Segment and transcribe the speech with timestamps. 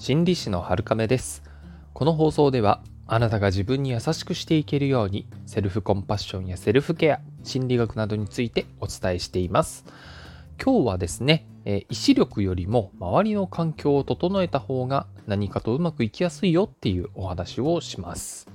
[0.00, 1.42] 心理師の春亀です。
[1.92, 9.84] この放送ではあなたが自分に優しくしていけるようにセルフコンパッションやセルフケア心理学などについてお伝えしています。
[10.58, 11.46] 今日はですね
[11.90, 18.48] 意志力よりも周りの環境を整えた方が何かとうまくいきやすいよっていうお話をします、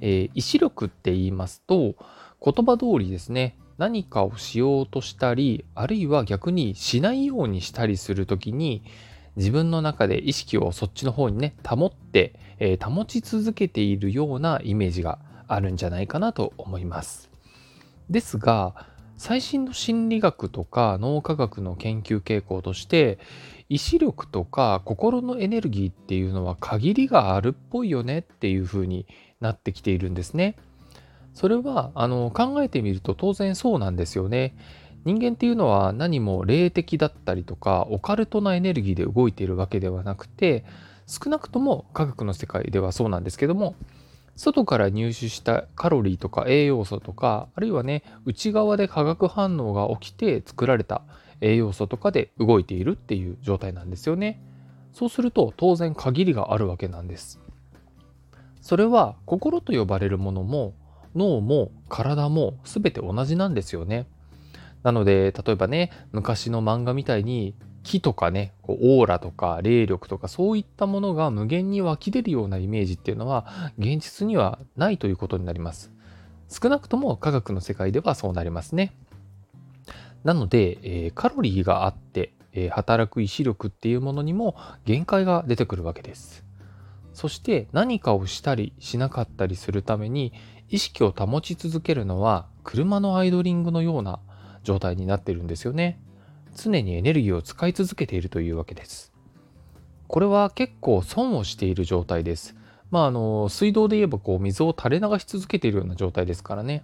[0.00, 1.94] えー、意志力って言いますと
[2.44, 8.82] 言葉通りですね何かをしようとしたりあるいは逆にしないようにしたりする時に
[9.36, 17.30] 自分の中で意識をそっちの方にね保って、えー、保ち続けているようなイメージがあるんじゃないかなと思います。
[18.10, 23.18] ですが最新の心理学とか脳科学の研究傾向として
[23.68, 29.06] 意志力とか心のエネルギーっていうのは限りがあるっぽいよねっていう風に
[29.40, 30.56] なってきているんですね。
[31.32, 34.54] それはあの考えてみると当然そうなんですよね。
[35.04, 40.64] 人間っていうのは何も霊的だったりとかオカルトなエネルギーで動いているわけではなくて
[41.06, 43.74] 少なくとも科学の世界ではそうなんですけども
[44.36, 51.02] 外から入手したカロリーとか栄養素とかあるいはね内側で化学反応が起きて作られた
[51.40, 54.40] 栄養素とかで動いているっていう状態なんですよね。
[54.92, 57.40] そうすると当然限りがあるわけなんです。
[58.60, 60.74] それは心と呼ばれるものも
[61.14, 64.06] 脳も体も全て同じなんですよね。
[64.84, 75.90] なので例えばね昔の漫画みたいに木とかねこうオーラとか霊力とかそういったものが無限に湧き出るようなイメージっていうのは現実にはないということになります。
[76.48, 78.94] 少なくとも科学の世界ではそうなりますね。
[80.22, 86.44] なので、えー、カロリーがあって、えー、働く意志力っていうものにも限界が出てくるわけです。
[87.12, 90.32] そして何かをしたりしなかったりするために
[90.68, 94.18] 意識を保ち続けるのは車のアイドリングのような
[94.64, 96.00] 状態になっているんですよね。
[96.56, 99.12] 常にエネルギーを使い続けているというわけです。
[100.08, 102.56] これは結構損をしている状態です。
[102.90, 106.82] まああの水道で言えばこう水を垂れ流し続けているような状態ですからね。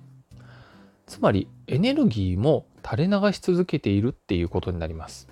[1.07, 5.29] つまりエネルギーも垂れ流し続けているっていうことになります。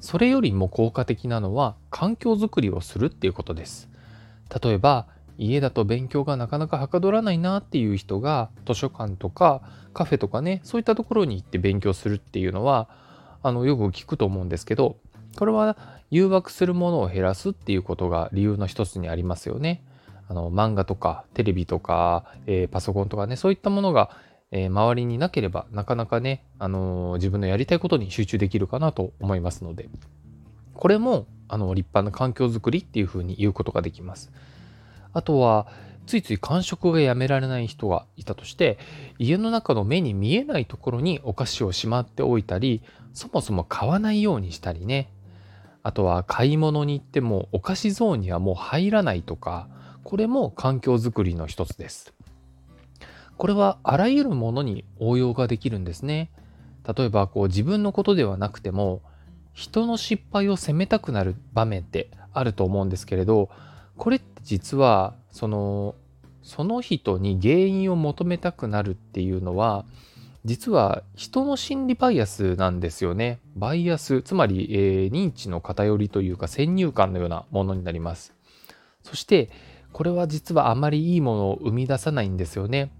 [0.00, 3.88] それよりも効果的なのは環境づくりをするっていうことです。
[4.62, 5.06] 例えば
[5.42, 12.88] 家だと勉強がなかなかはかどらないなっていう人が図書館とかカフェとかねそういったところに行って勉強するっていうのは
[13.42, 14.96] あのよく聞くと思うんですけど
[15.36, 15.76] これは
[16.10, 19.82] 誘惑するものを減らすっていうことが理由の一つにありますよね。
[20.28, 24.10] あの漫画とかテレビとか、えー、パソコンとかねそういったものが、
[24.50, 29.88] えー、周りになければなかなかね、あのー、自分のやりたいことに集中できるかなと思いますので
[30.74, 34.32] これもあの立派な環境づくりっていうふうに言うことができます。
[35.12, 35.66] あとは
[36.06, 38.78] ついつい間食がやめられない人がいたとして
[39.18, 45.10] 家の中の目に見えないところにお菓子をしまっておいたりそもそも買わないようにしたりね。
[45.84, 49.68] あとは買い物に行ってもお菓子ゾーンにはもう入らないとか
[50.04, 52.14] これも環境づくりの一つです。
[53.36, 56.30] これはあらゆるものに応用ができるんですね。
[56.96, 59.02] 例えばこう自分のことではなくても
[59.52, 63.50] 人の失敗を責めたくなる場面ってあると思うんですけれど
[64.02, 65.94] これって実はその
[66.42, 69.84] その人に原因を求めたくなるっていうのは
[70.44, 73.38] 実は人の心理バイアスなんですよね。
[73.54, 78.34] バイアス、つまり、えー、認知の偏りというか先入観のようなものになります。
[79.04, 79.50] そして
[79.92, 82.90] これは実はあまりいいものを生み出さないんですよね。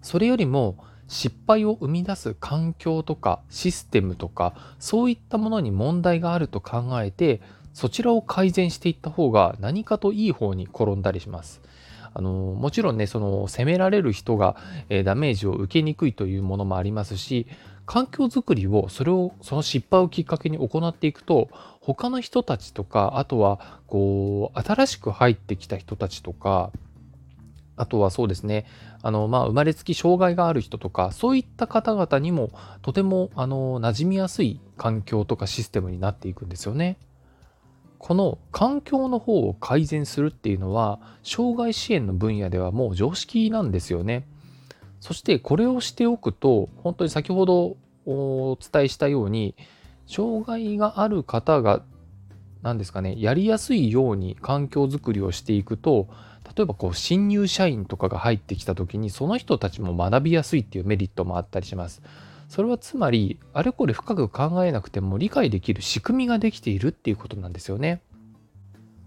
[0.00, 7.42] それよりも失敗を生み出す環境とかシステムとかそういったものに問題があると考えて
[7.72, 11.60] そちらを改善していった方が何かといい方に転んだりします。
[12.12, 14.56] あのもちろんねその責められる人が、
[14.88, 17.46] えー、ダメージを受けにくいというものもありますし
[17.86, 21.48] 環境づくりをそれをその失敗をきっかけに行っていくと
[21.80, 26.72] 他の人たちとかあとはこう新しく入ってきた人たちとか
[27.76, 28.66] あとはそうですね
[29.02, 32.50] あの、まあ、生まれつき障害がある人とかそういった方々にも
[32.82, 36.98] とてもあの馴染みやすい環境とかシステムになっていくんですよね。
[38.00, 44.26] この環境の方を改善するっていうのは障害支援の分野ではもう常識なんですよね。
[45.00, 47.76] そしてこれをしておくと本当に先ほど
[48.06, 49.54] お伝えしたように
[50.06, 51.82] 障害がある方が
[52.62, 56.08] 何ですかねやりやすいように環境づくりをしていくと
[56.56, 62.02] 例えばこう新入社員とかが入ってきた時にその人たちも学びやすいっていうメリットもあったりします。
[62.50, 68.02] それはつまりあれこれ深く考えなくても理解できる仕組みができているっていうことなんですよね。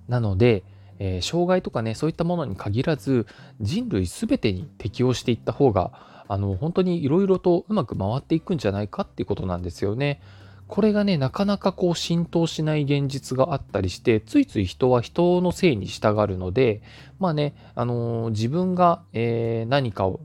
[0.08, 0.64] なので、
[0.98, 3.28] えー、障害とかねそういったものに限らず
[3.60, 10.22] 人類全てに適応していった方があの本当にいろいろとうまく回っていくんじゃないかっていうことなんですよね。
[10.70, 16.82] これがね、なかなかこう浸透しない現実があったりして、ついつい人は人のせいに従うので、
[17.20, 20.22] まあね、あのー、自分が、えー、何かを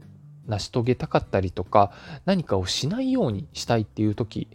[0.49, 1.93] 成し遂げたかったりとか、
[2.25, 4.49] 何かをしないようにしたいっていう時、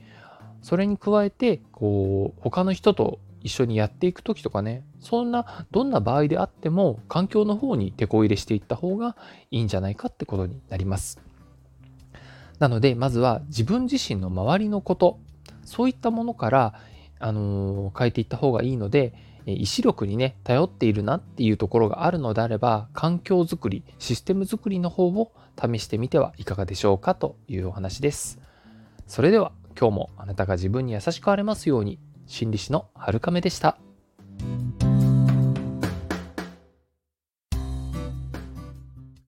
[0.61, 9.15] それに加えて、こう、他の人と一緒にやっていく時とかね、そんな、どんな場合であっても、環境の方に手こ入れしていった方が
[9.51, 11.21] いいんじゃないかってことになります。
[12.59, 15.19] なので、まずは自分自身の周りのこと、
[15.65, 16.73] そういったものから、
[17.19, 19.13] あのー、変えていった方がいいので、
[19.45, 28.39] 意志力にね、頼っているなっていうところがあるのであれば、環境づくり、システムづくりの方を試してみてはいかがでしょうかというお話です。
[29.07, 33.77] それでは今日もあなたが自分に優しくあれますように、心理師の春亀でした。